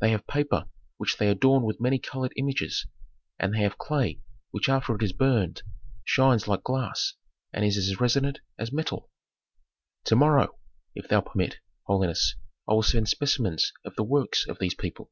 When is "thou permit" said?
11.08-11.58